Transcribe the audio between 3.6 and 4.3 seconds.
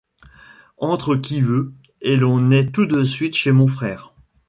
frère.